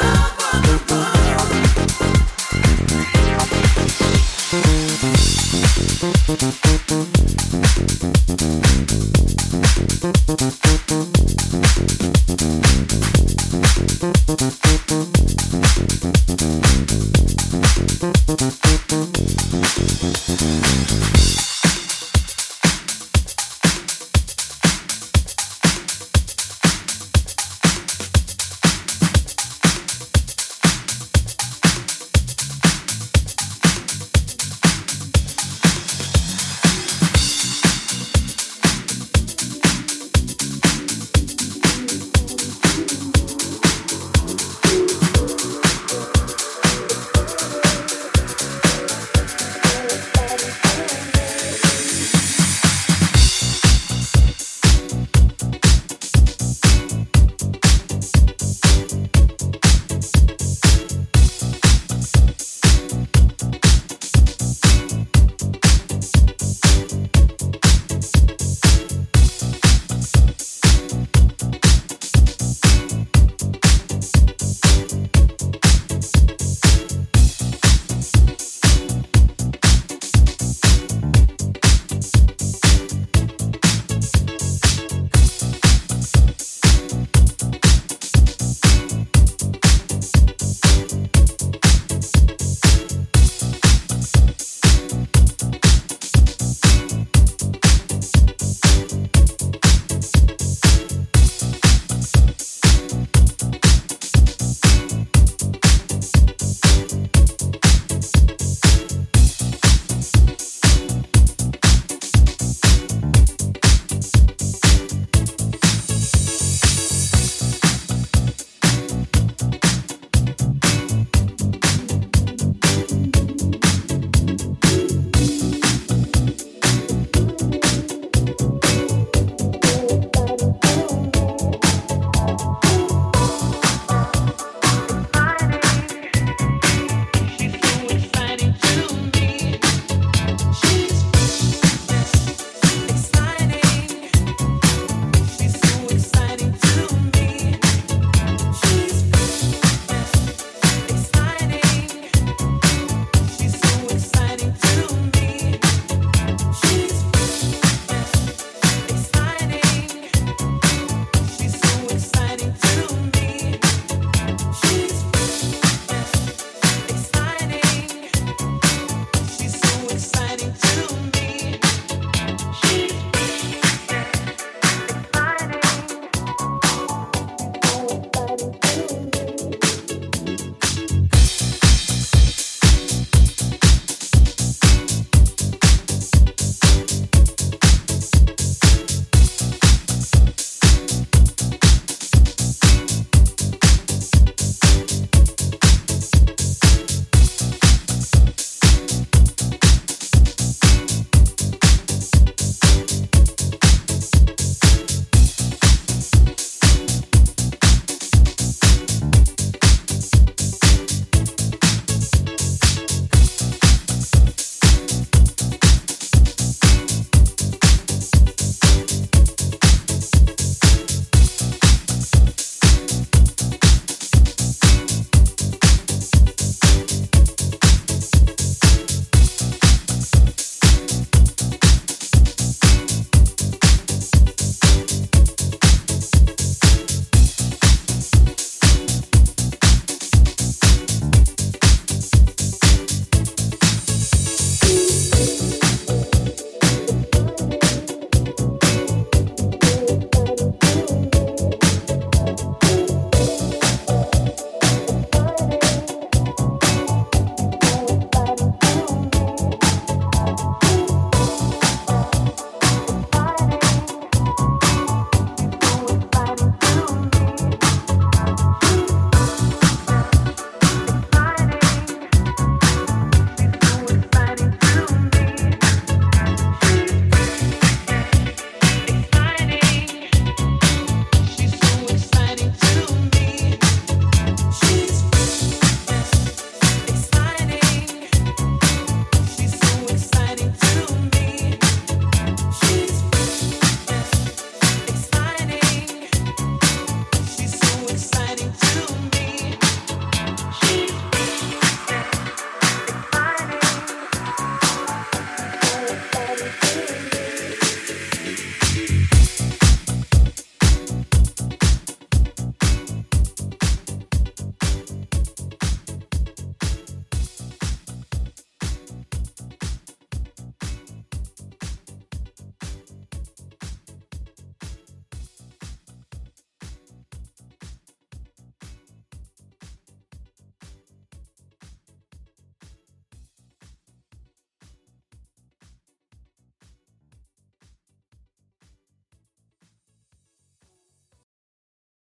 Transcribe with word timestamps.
love. 0.00 0.91